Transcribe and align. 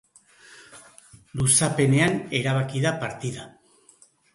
Luzapenean 1.41 2.19
erabaki 2.43 2.87
da 2.89 2.99
partida. 3.07 3.51